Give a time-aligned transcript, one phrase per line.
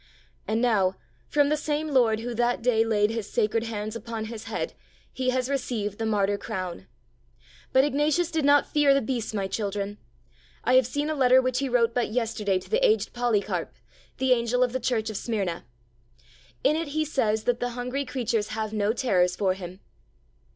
[0.47, 0.95] And now,
[1.27, 4.73] from the same Lord who that day laid His sacred hands upon his head,
[5.13, 6.87] he has received the martyr crown.
[7.71, 9.99] But Ignatius did not fear the beasts, my children.
[10.63, 13.75] I have seen a letter which he wrote but yesterday to the aged Polycarp,
[14.17, 15.65] the angel of the Church of Smyrna.
[16.63, 19.81] In it he says that the hungry creatures have no terrors for him.